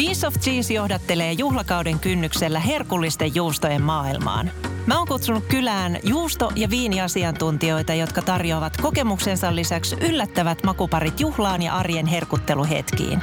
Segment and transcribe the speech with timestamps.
[0.00, 4.50] Piece of Cheese johdattelee juhlakauden kynnyksellä herkullisten juustojen maailmaan.
[4.86, 11.74] Mä oon kutsunut kylään juusto- ja viiniasiantuntijoita, jotka tarjoavat kokemuksensa lisäksi yllättävät makuparit juhlaan ja
[11.74, 13.22] arjen herkutteluhetkiin.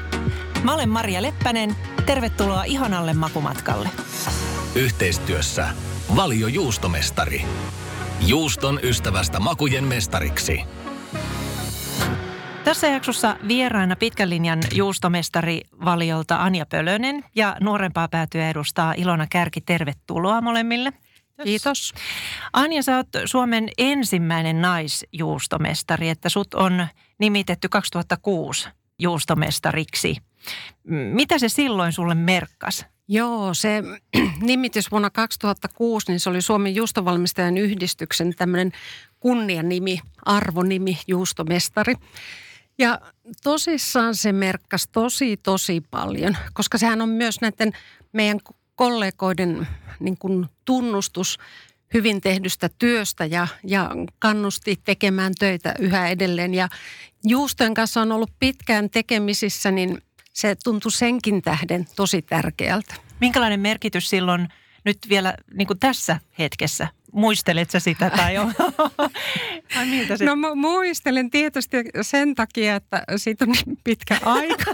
[0.64, 1.76] Mä olen Maria Leppänen.
[2.06, 3.90] Tervetuloa ihanalle makumatkalle.
[4.76, 5.68] Yhteistyössä
[6.16, 7.46] Valio Juustomestari.
[8.28, 10.62] Juuston ystävästä makujen mestariksi.
[12.68, 19.62] Tässä jaksossa vieraana pitkän linjan juustomestari valiolta Anja Pölönen ja nuorempaa päätyä edustaa Ilona Kärki.
[19.62, 20.94] Tervetuloa molemmille.
[21.44, 21.94] Kiitos.
[22.54, 26.88] Anja, sä oot Suomen ensimmäinen naisjuustomestari, että sut on
[27.20, 30.16] nimitetty 2006 juustomestariksi.
[31.14, 32.86] Mitä se silloin sulle merkkas?
[33.08, 33.84] Joo, se
[34.42, 38.72] nimitys vuonna 2006, niin se oli Suomen juustovalmistajan yhdistyksen tämmöinen
[39.20, 41.96] kunnianimi, arvonimi, juustomestari.
[42.78, 43.02] Ja
[43.44, 47.72] tosissaan se merkkasi tosi, tosi paljon, koska sehän on myös näiden
[48.14, 48.40] meidän
[48.76, 49.68] kollegoiden
[50.00, 51.38] niin kuin tunnustus
[51.94, 56.54] hyvin tehdystä työstä ja, ja kannusti tekemään töitä yhä edelleen.
[56.54, 56.70] Ja
[57.24, 60.02] juustojen kanssa on ollut pitkään tekemisissä, niin
[60.34, 62.96] se tuntui senkin tähden tosi tärkeältä.
[63.22, 64.48] Minkälainen merkitys silloin
[64.88, 68.54] nyt vielä niin kuin tässä hetkessä Muistelet sä sitä tai on?
[69.78, 70.26] Ai miltä se?
[70.26, 74.72] No muistelen tietysti sen takia, että siitä on niin pitkä aika,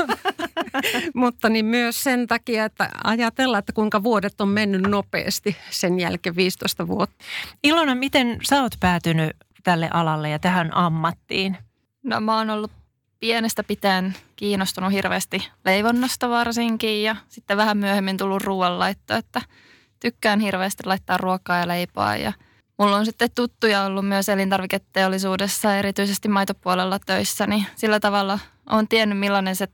[1.14, 6.36] mutta niin myös sen takia, että ajatellaan, että kuinka vuodet on mennyt nopeasti sen jälkeen
[6.36, 7.25] 15 vuotta.
[7.64, 9.31] Ilona, miten sä oot päätynyt
[9.64, 11.58] tälle alalle ja tähän ammattiin?
[12.03, 12.72] No mä oon ollut
[13.20, 19.42] pienestä pitäen kiinnostunut hirveästi leivonnasta varsinkin ja sitten vähän myöhemmin tullut ruoanlaitto, että–
[20.04, 22.34] tykkään hirveästi laittaa ruokaa ja leipää ja
[22.80, 29.20] mulla on sitten tuttuja ollut myös elintarviketeollisuudessa, erityisesti maitopuolella töissä, niin sillä tavalla on tiennyt
[29.20, 29.68] millainen se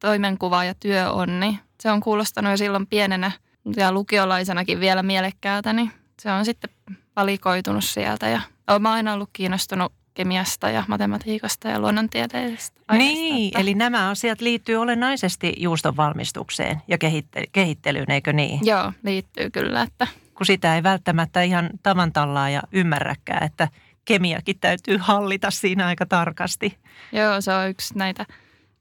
[0.00, 3.30] toimenkuva ja työ on, niin se on kuulostanut jo silloin pienenä
[3.76, 5.90] ja lukiolaisenakin vielä mielekkäältä, niin
[6.22, 6.70] se on sitten
[7.16, 13.14] valikoitunut sieltä ja olen aina ollut kiinnostunut kemiasta ja matematiikasta ja luonnontieteellisestä aiheesta.
[13.14, 13.58] Niin, että...
[13.58, 18.60] eli nämä asiat liittyy olennaisesti juuston valmistukseen ja kehitte- kehittelyyn, eikö niin?
[18.62, 19.82] Joo, liittyy kyllä.
[19.82, 20.06] Että...
[20.34, 23.68] Kun sitä ei välttämättä ihan tavantallaa ja ymmärräkään, että
[24.04, 26.78] kemiakin täytyy hallita siinä aika tarkasti.
[27.12, 28.26] Joo, se on yksi näitä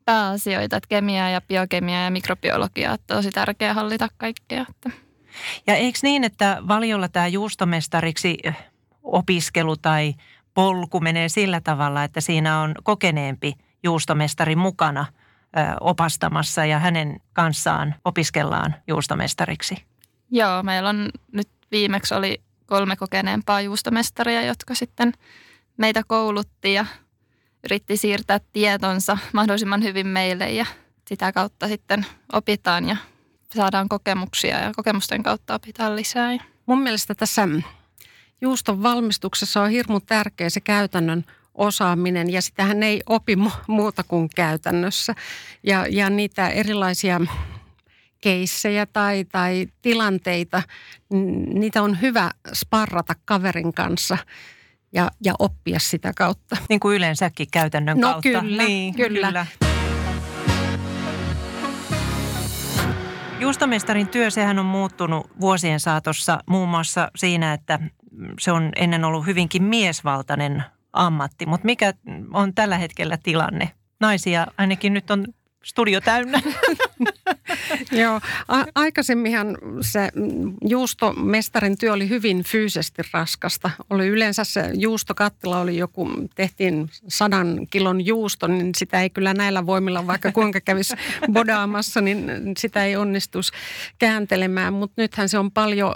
[0.05, 4.65] pääasioita, että kemia ja biokemia ja mikrobiologia on tosi tärkeää hallita kaikkea.
[4.69, 4.89] Että...
[5.67, 8.37] Ja eikö niin, että valiolla tämä juustomestariksi
[9.03, 10.13] opiskelu tai
[10.53, 13.53] polku menee sillä tavalla, että siinä on kokeneempi
[13.83, 15.05] juustomestari mukana
[15.79, 19.75] opastamassa ja hänen kanssaan opiskellaan juustomestariksi?
[20.31, 25.13] Joo, meillä on nyt viimeksi oli kolme kokeneempaa juustomestaria, jotka sitten
[25.77, 26.85] meitä koulutti ja
[27.63, 30.65] yritti siirtää tietonsa mahdollisimman hyvin meille ja
[31.07, 32.97] sitä kautta sitten opitaan ja
[33.55, 36.37] saadaan kokemuksia ja kokemusten kautta opitaan lisää.
[36.65, 37.47] Mun mielestä tässä
[38.43, 43.37] juuston valmistuksessa on hirmu tärkeä se käytännön osaaminen ja sitähän ei opi
[43.67, 45.15] muuta kuin käytännössä.
[45.63, 47.21] Ja, ja niitä erilaisia
[48.21, 50.63] keissejä tai, tai tilanteita,
[51.53, 54.17] niitä on hyvä sparrata kaverin kanssa
[54.93, 56.57] ja, ja oppia sitä kautta.
[56.69, 58.41] Niin kuin yleensäkin käytännön no, kautta.
[58.41, 59.27] Kyllä, niin, kyllä.
[59.27, 59.45] kyllä.
[63.39, 67.79] Juustomestarin työ, sehän on muuttunut vuosien saatossa muun muassa siinä, että
[68.39, 70.63] se on ennen ollut hyvinkin miesvaltainen
[70.93, 71.93] ammatti, mutta mikä
[72.33, 73.71] on tällä hetkellä tilanne?
[73.99, 75.25] Naisia ainakin nyt on
[75.65, 76.41] studio täynnä.
[77.91, 80.09] Joo, a- aikaisemminhan se
[80.67, 83.69] juustomestarin työ oli hyvin fyysisesti raskasta.
[83.89, 89.65] Oli yleensä se juustokattila oli joku, tehtiin sadan kilon juusto, niin sitä ei kyllä näillä
[89.65, 90.93] voimilla, vaikka kuinka kävisi
[91.33, 93.51] bodaamassa, niin sitä ei onnistus
[93.99, 94.73] kääntelemään.
[94.73, 95.93] Mutta nythän se on paljon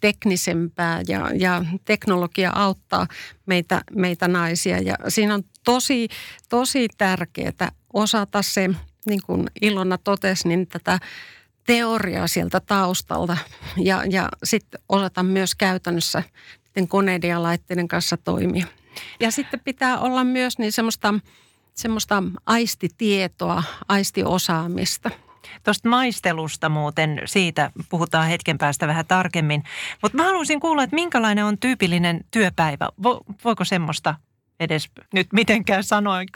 [0.00, 3.06] teknisempää ja, ja teknologia auttaa
[3.46, 4.78] meitä, meitä naisia.
[4.78, 6.08] Ja siinä on tosi,
[6.48, 8.70] tosi tärkeää osata se–
[9.06, 10.98] niin kuin Ilona totesi, niin tätä
[11.66, 13.36] teoriaa sieltä taustalta
[13.76, 16.22] ja, ja sitten osata myös käytännössä
[16.88, 18.66] koneiden ja laitteiden kanssa toimia.
[19.20, 21.14] Ja sitten pitää olla myös niin semmoista,
[21.74, 25.10] semmoista aistitietoa, aistiosaamista.
[25.64, 29.62] Tuosta maistelusta muuten, siitä puhutaan hetken päästä vähän tarkemmin.
[30.02, 32.88] Mutta mä haluaisin kuulla, että minkälainen on tyypillinen työpäivä.
[33.02, 34.14] Vo, voiko semmoista
[34.60, 35.84] edes nyt mitenkään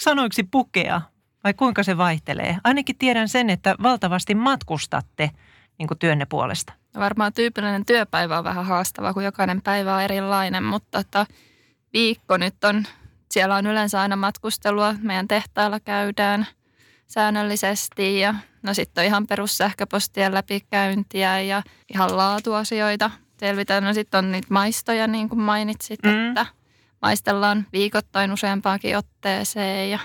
[0.00, 1.00] sanoiksi pukea?
[1.46, 2.56] Vai kuinka se vaihtelee?
[2.64, 5.30] Ainakin tiedän sen, että valtavasti matkustatte
[5.78, 6.72] niin kuin työnne puolesta.
[6.94, 11.26] Varmaan tyypillinen työpäivä on vähän haastava, kun jokainen päivä on erilainen, mutta että
[11.92, 12.86] viikko nyt on,
[13.30, 16.46] siellä on yleensä aina matkustelua, meidän tehtailla käydään,
[17.06, 21.62] säännöllisesti ja no sitten on ihan perussähköpostien läpikäyntiä ja
[21.94, 23.84] ihan laatuasioita selvitään.
[23.84, 26.28] No sitten on niitä maistoja niin kuin mainitsit, mm.
[26.28, 26.46] että
[27.02, 29.98] maistellaan viikoittain useampaakin otteeseen ja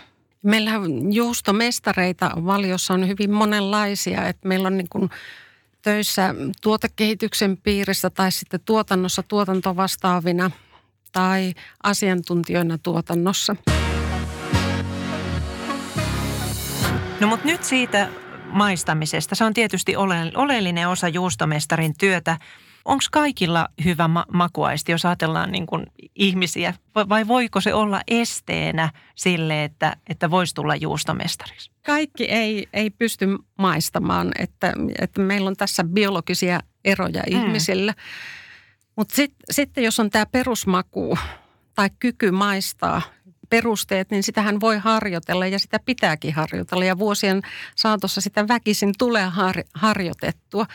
[0.43, 0.71] Meillä
[1.11, 5.09] juustomestareita valiossa on hyvin monenlaisia, että meillä on niin kuin
[5.81, 10.51] töissä tuotekehityksen piirissä tai sitten tuotannossa tuotantovastaavina
[11.11, 11.53] tai
[11.83, 13.55] asiantuntijoina tuotannossa.
[17.19, 18.09] No mutta nyt siitä
[18.45, 19.35] maistamisesta.
[19.35, 19.95] Se on tietysti
[20.35, 22.38] oleellinen osa juustomestarin työtä.
[22.85, 25.85] Onko kaikilla hyvä ma- makuaisti, jos ajatellaan niin kuin
[26.15, 31.71] ihmisiä, vai voiko se olla esteenä sille, että, että voisi tulla juustomestariksi?
[31.85, 37.41] Kaikki ei, ei pysty maistamaan, että, että meillä on tässä biologisia eroja hmm.
[37.41, 37.93] ihmisillä.
[38.95, 41.17] Mutta sit, sitten jos on tämä perusmaku
[41.75, 43.01] tai kyky maistaa
[43.49, 46.85] perusteet, niin sitähän voi harjoitella ja sitä pitääkin harjoitella.
[46.85, 47.41] Ja vuosien
[47.75, 50.65] saatossa sitä väkisin tulee har, harjoitettua.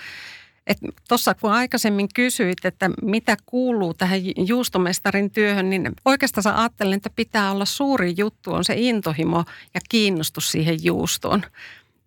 [1.08, 7.52] Tuossa kun aikaisemmin kysyit, että mitä kuuluu tähän juustomestarin työhön, niin oikeastaan ajattelen, että pitää
[7.52, 11.42] olla suuri juttu on se intohimo ja kiinnostus siihen juustoon.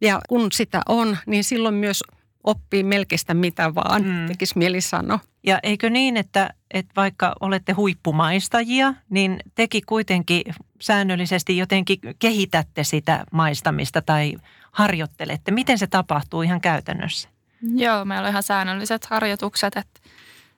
[0.01, 2.03] Ja kun sitä on, niin silloin myös
[2.43, 4.27] oppii melkeistä mitä vaan, mm.
[4.27, 5.19] tekisi mieli sanoa.
[5.43, 10.43] Ja eikö niin, että, että vaikka olette huippumaistajia, niin teki kuitenkin
[10.81, 14.35] säännöllisesti jotenkin kehitätte sitä maistamista tai
[14.71, 15.51] harjoittelette.
[15.51, 17.29] Miten se tapahtuu ihan käytännössä?
[17.61, 19.99] Joo, meillä on ihan säännölliset harjoitukset, että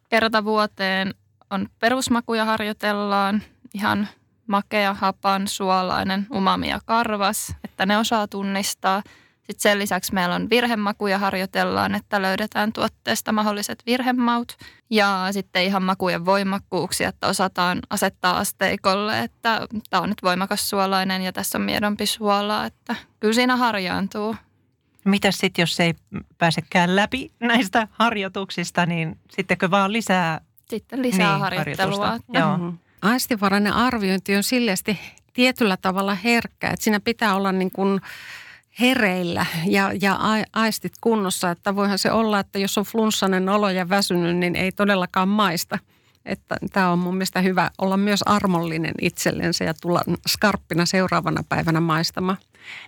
[0.10, 1.14] kerta vuoteen
[1.50, 3.44] on perusmakuja harjoitellaan,
[3.74, 4.08] ihan
[4.48, 9.02] makea, hapan, suolainen, umami ja karvas, että ne osaa tunnistaa.
[9.38, 14.58] Sitten sen lisäksi meillä on virhemakuja harjoitellaan, että löydetään tuotteesta mahdolliset virhemaut.
[14.90, 21.22] Ja sitten ihan makujen voimakkuuksia, että osataan asettaa asteikolle, että tämä on nyt voimakas suolainen
[21.22, 24.36] ja tässä on miedompi suolaa, että kyllä siinä harjaantuu.
[25.06, 25.94] Mitä sitten, jos ei
[26.38, 32.20] pääsekään läpi näistä harjoituksista, niin sittenkö vaan lisää Sitten lisää niin, harjoittelua.
[32.34, 32.58] Joo.
[32.58, 32.78] Mm-hmm.
[33.02, 35.00] Aistivarainen arviointi on silleesti
[35.34, 38.02] tietyllä tavalla herkkä, että siinä pitää olla niin kuin
[38.80, 40.20] hereillä ja, ja
[40.54, 44.72] aistit kunnossa, että voihan se olla, että jos on flunssainen olo ja väsynyt, niin ei
[44.72, 45.80] todellakaan maista.
[46.26, 51.80] Että tämä on mun mielestä hyvä olla myös armollinen itsellensä ja tulla skarppina seuraavana päivänä
[51.80, 52.38] maistamaan.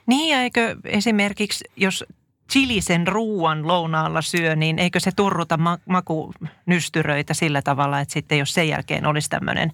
[0.06, 2.06] Niin ja eikö esimerkiksi, jos
[2.51, 8.53] chilisen ruuan lounaalla syö, niin eikö se turruta ma- makunystyröitä sillä tavalla, että sitten jos
[8.53, 9.71] sen jälkeen olisi tämmöinen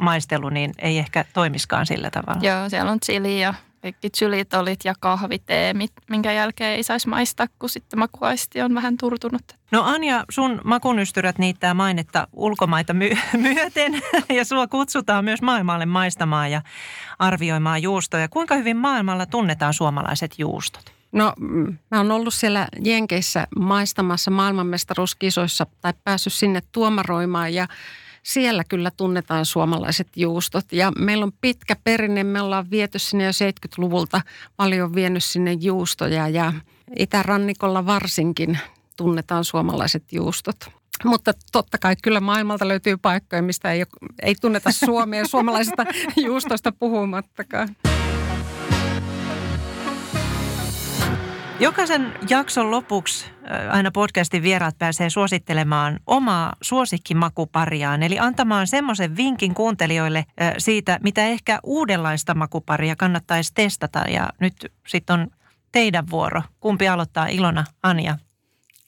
[0.00, 2.40] maistelu, niin ei ehkä toimiskaan sillä tavalla?
[2.42, 5.74] Joo, siellä on chili ja kaikki chylitolit ja kahvitee,
[6.10, 9.42] minkä jälkeen ei saisi maistaa, kun sitten makuaisti on vähän turtunut.
[9.70, 13.18] No Anja, sun makunystyrät niittää mainetta ulkomaita my-
[13.54, 16.62] myöten ja sua kutsutaan myös maailmalle maistamaan ja
[17.18, 18.28] arvioimaan juustoja.
[18.28, 20.92] Kuinka hyvin maailmalla tunnetaan suomalaiset juustot?
[21.12, 21.32] No
[21.90, 27.66] mä oon ollut siellä Jenkeissä maistamassa maailmanmestaruuskisoissa tai päässyt sinne tuomaroimaan ja
[28.28, 32.24] siellä kyllä tunnetaan suomalaiset juustot ja meillä on pitkä perinne.
[32.24, 34.20] Me ollaan viety sinne jo 70-luvulta
[34.56, 36.52] paljon vienyt sinne juustoja ja
[36.96, 38.58] itärannikolla varsinkin
[38.96, 40.56] tunnetaan suomalaiset juustot.
[41.04, 43.84] Mutta totta kai kyllä maailmalta löytyy paikkoja, mistä ei,
[44.22, 45.86] ei tunneta Suomea suomalaisista
[46.16, 47.68] juustoista puhumattakaan.
[51.60, 59.54] Jokaisen jakson lopuksi äh, aina podcastin vieraat pääsee suosittelemaan omaa suosikkimakupariaan, eli antamaan semmoisen vinkin
[59.54, 63.98] kuuntelijoille äh, siitä, mitä ehkä uudenlaista makuparia kannattaisi testata.
[63.98, 65.30] Ja nyt sitten on
[65.72, 66.42] teidän vuoro.
[66.60, 68.18] Kumpi aloittaa, Ilona, Anja?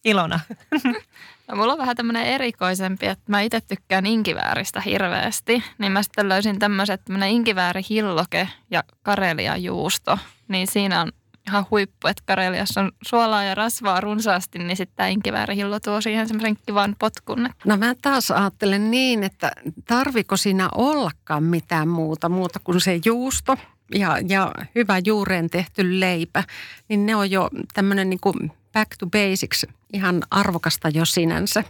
[0.05, 0.41] Ilona.
[1.49, 5.63] No, mulla on vähän tämmöinen erikoisempi, että mä itse tykkään inkivääristä hirveästi.
[5.79, 10.19] Niin mä sitten löysin tämmöiset tämmöinen inkiväärihilloke ja karelia juusto.
[10.49, 11.13] Niin siinä on
[11.51, 16.29] ihan huippu, että Kareliassa on suolaa ja rasvaa runsaasti, niin sitten tämä inkiväärihillo tuo siihen
[16.29, 17.49] semmoisen kivan potkun.
[17.65, 19.53] No mä taas ajattelen niin, että
[19.85, 23.57] tarviko siinä ollakaan mitään muuta, muuta kuin se juusto
[23.95, 26.45] ja, ja hyvä juureen tehty leipä,
[26.89, 31.65] niin ne on jo tämmöinen niin kuin back to basics, ihan arvokasta jo sinänsä.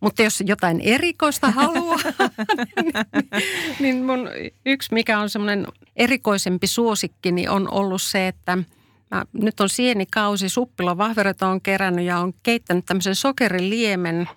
[0.00, 1.98] Mutta jos jotain erikoista haluaa,
[2.82, 4.28] niin, niin mun
[4.66, 8.58] yksi mikä on semmoinen erikoisempi suosikki, niin on ollut se, että–
[9.10, 14.28] Mä, nyt on sienikausi, suppilovahveroita on kerännyt ja on keittänyt tämmöisen sokeriliemen,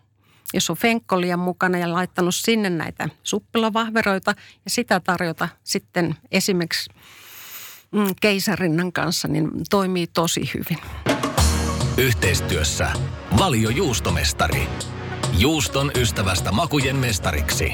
[0.53, 6.89] jos on fenkkolia mukana ja laittanut sinne näitä suppilovahveroita ja sitä tarjota sitten esimerkiksi
[7.91, 10.77] mm, keisarinnan kanssa, niin toimii tosi hyvin.
[11.97, 12.91] Yhteistyössä
[13.37, 14.67] Valio Juustomestari.
[15.39, 17.73] Juuston ystävästä makujen mestariksi.